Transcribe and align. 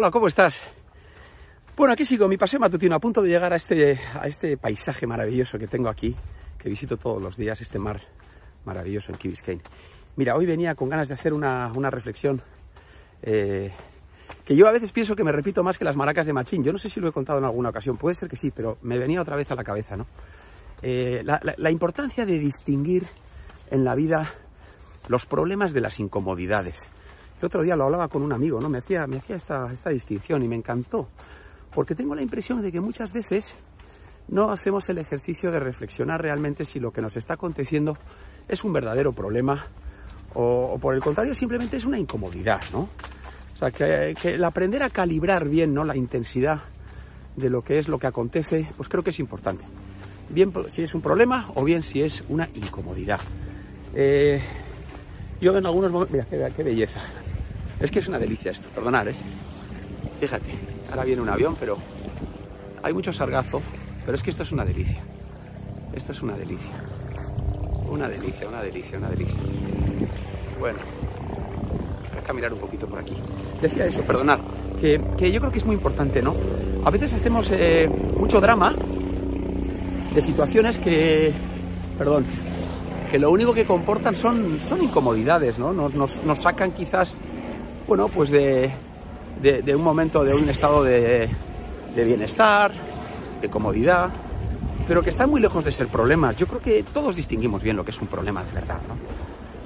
Hola, 0.00 0.12
¿cómo 0.12 0.28
estás? 0.28 0.62
Bueno, 1.76 1.92
aquí 1.92 2.04
sigo 2.04 2.28
mi 2.28 2.36
paseo 2.36 2.60
matutino 2.60 2.94
a 2.94 3.00
punto 3.00 3.20
de 3.20 3.30
llegar 3.30 3.52
a 3.52 3.56
este, 3.56 3.98
a 4.14 4.28
este 4.28 4.56
paisaje 4.56 5.08
maravilloso 5.08 5.58
que 5.58 5.66
tengo 5.66 5.88
aquí, 5.88 6.14
que 6.56 6.68
visito 6.68 6.96
todos 6.96 7.20
los 7.20 7.36
días, 7.36 7.60
este 7.60 7.80
mar 7.80 8.00
maravilloso 8.64 9.10
en 9.10 9.18
Key. 9.18 9.34
Mira, 10.14 10.36
hoy 10.36 10.46
venía 10.46 10.76
con 10.76 10.88
ganas 10.88 11.08
de 11.08 11.14
hacer 11.14 11.32
una, 11.32 11.90
reflexión 11.90 12.40
eh, 13.22 13.72
que 14.44 14.54
yo 14.54 14.68
a 14.68 14.70
veces 14.70 14.92
pienso 14.92 15.16
que 15.16 15.24
me 15.24 15.32
repito 15.32 15.64
más 15.64 15.76
que 15.76 15.84
las 15.84 15.96
maracas 15.96 16.26
de 16.26 16.32
Machín. 16.32 16.62
Yo 16.62 16.70
no 16.70 16.78
sé 16.78 16.88
si 16.88 17.00
lo 17.00 17.08
he 17.08 17.12
contado 17.12 17.40
en 17.40 17.46
alguna 17.46 17.70
ocasión, 17.70 17.96
puede 17.96 18.14
ser 18.14 18.28
que 18.28 18.36
sí, 18.36 18.52
pero 18.52 18.78
me 18.82 18.98
venía 18.98 19.20
otra 19.20 19.34
vez 19.34 19.50
a 19.50 19.56
la 19.56 19.64
cabeza, 19.64 19.96
¿no? 19.96 20.06
Eh, 20.80 21.22
la, 21.24 21.40
la 21.56 21.70
importancia 21.72 22.24
de 22.24 22.38
distinguir 22.38 23.04
en 23.72 23.82
la 23.82 23.96
vida 23.96 24.32
los 25.08 25.26
problemas 25.26 25.72
de 25.72 25.80
las 25.80 25.98
incomodidades. 25.98 26.88
El 27.40 27.46
otro 27.46 27.62
día 27.62 27.76
lo 27.76 27.84
hablaba 27.84 28.08
con 28.08 28.22
un 28.22 28.32
amigo, 28.32 28.60
¿no? 28.60 28.68
Me 28.68 28.78
hacía, 28.78 29.06
me 29.06 29.18
hacía 29.18 29.36
esta, 29.36 29.72
esta 29.72 29.90
distinción 29.90 30.42
y 30.42 30.48
me 30.48 30.56
encantó, 30.56 31.08
porque 31.74 31.94
tengo 31.94 32.14
la 32.14 32.22
impresión 32.22 32.62
de 32.62 32.72
que 32.72 32.80
muchas 32.80 33.12
veces 33.12 33.54
no 34.28 34.50
hacemos 34.50 34.88
el 34.88 34.98
ejercicio 34.98 35.50
de 35.50 35.60
reflexionar 35.60 36.20
realmente 36.20 36.64
si 36.64 36.80
lo 36.80 36.92
que 36.92 37.00
nos 37.00 37.16
está 37.16 37.34
aconteciendo 37.34 37.96
es 38.48 38.64
un 38.64 38.72
verdadero 38.72 39.12
problema 39.12 39.66
o, 40.34 40.78
por 40.80 40.94
el 40.94 41.00
contrario 41.00 41.34
simplemente 41.34 41.76
es 41.76 41.84
una 41.84 41.98
incomodidad, 41.98 42.60
¿no? 42.72 42.88
O 43.54 43.56
sea, 43.56 43.70
que, 43.70 44.14
que, 44.20 44.34
el 44.34 44.44
aprender 44.44 44.82
a 44.82 44.90
calibrar 44.90 45.48
bien 45.48 45.74
¿no? 45.74 45.84
la 45.84 45.96
intensidad 45.96 46.60
de 47.36 47.50
lo 47.50 47.62
que 47.62 47.78
es 47.78 47.88
lo 47.88 47.98
que 47.98 48.06
acontece, 48.06 48.68
pues 48.76 48.88
creo 48.88 49.02
que 49.02 49.10
es 49.10 49.18
importante. 49.18 49.64
Bien 50.28 50.52
si 50.70 50.82
es 50.82 50.94
un 50.94 51.00
problema 51.00 51.50
o 51.54 51.64
bien 51.64 51.82
si 51.82 52.02
es 52.02 52.22
una 52.28 52.48
incomodidad. 52.54 53.20
Eh, 53.94 54.40
yo 55.40 55.56
en 55.56 55.66
algunos 55.66 55.90
momentos... 55.90 56.12
Mira, 56.30 56.50
qué, 56.50 56.62
belleza. 56.62 57.00
Es 57.80 57.90
que 57.90 57.98
es 58.00 58.08
una 58.08 58.18
delicia 58.18 58.50
esto, 58.50 58.68
perdonad, 58.70 59.08
¿eh? 59.08 59.14
Fíjate, 60.20 60.50
ahora 60.90 61.04
viene 61.04 61.22
un 61.22 61.28
avión, 61.28 61.56
pero 61.58 61.78
hay 62.82 62.92
mucho 62.92 63.12
sargazo, 63.12 63.62
pero 64.04 64.16
es 64.16 64.22
que 64.22 64.30
esto 64.30 64.42
es 64.42 64.52
una 64.52 64.64
delicia. 64.64 65.00
Esto 65.92 66.12
es 66.12 66.22
una 66.22 66.36
delicia. 66.36 66.72
Una 67.90 68.08
delicia, 68.08 68.48
una 68.48 68.62
delicia, 68.62 68.98
una 68.98 69.08
delicia. 69.08 69.36
Bueno, 70.58 70.78
a 72.28 72.32
mirar 72.32 72.52
un 72.52 72.58
poquito 72.58 72.86
por 72.86 72.98
aquí. 72.98 73.14
Decía 73.60 73.86
eso, 73.86 74.02
perdonad, 74.02 74.38
que, 74.80 75.00
que, 75.16 75.32
yo 75.32 75.40
creo 75.40 75.52
que 75.52 75.58
es 75.58 75.64
muy 75.64 75.74
importante, 75.74 76.22
¿no? 76.22 76.34
A 76.84 76.90
veces 76.90 77.12
hacemos 77.12 77.50
eh, 77.50 77.88
mucho 77.88 78.40
drama 78.40 78.74
de 80.14 80.22
situaciones 80.22 80.78
que, 80.78 81.32
perdón, 81.96 82.24
que 83.10 83.18
lo 83.18 83.30
único 83.30 83.54
que 83.54 83.64
comportan 83.64 84.14
son, 84.14 84.60
son 84.68 84.82
incomodidades, 84.82 85.58
¿no? 85.58 85.72
Nos, 85.72 86.22
nos 86.24 86.42
sacan 86.42 86.72
quizás, 86.72 87.12
bueno, 87.88 88.08
pues 88.08 88.30
de, 88.30 88.70
de, 89.40 89.74
un 89.74 89.82
momento, 89.82 90.22
de 90.22 90.34
un 90.34 90.48
estado 90.50 90.84
de, 90.84 91.30
de 91.96 92.04
bienestar, 92.04 92.70
de 93.40 93.48
comodidad, 93.48 94.10
pero 94.86 95.02
que 95.02 95.10
están 95.10 95.30
muy 95.30 95.40
lejos 95.40 95.64
de 95.64 95.72
ser 95.72 95.88
problemas. 95.88 96.36
Yo 96.36 96.46
creo 96.46 96.60
que 96.60 96.82
todos 96.82 97.16
distinguimos 97.16 97.62
bien 97.62 97.76
lo 97.76 97.84
que 97.84 97.90
es 97.90 98.00
un 98.00 98.06
problema 98.06 98.44
de 98.44 98.52
verdad, 98.52 98.80
¿no? 98.86 98.96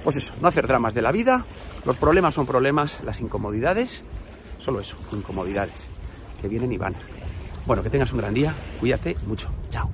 Pues 0.04 0.16
eso, 0.16 0.32
no 0.40 0.48
hacer 0.48 0.66
dramas 0.66 0.94
de 0.94 1.02
la 1.02 1.12
vida, 1.12 1.44
los 1.84 1.96
problemas 1.96 2.34
son 2.34 2.46
problemas, 2.46 3.00
las 3.04 3.20
incomodidades, 3.20 4.04
solo 4.58 4.80
eso, 4.80 4.96
incomodidades, 5.12 5.88
que 6.40 6.48
vienen 6.48 6.72
y 6.72 6.78
van. 6.78 6.94
Bueno, 7.66 7.82
que 7.82 7.90
tengas 7.90 8.12
un 8.12 8.18
gran 8.18 8.34
día, 8.34 8.54
cuídate 8.80 9.16
mucho, 9.26 9.48
chao. 9.70 9.90